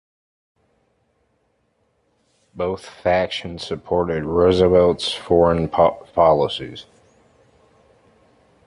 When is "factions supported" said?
2.87-4.23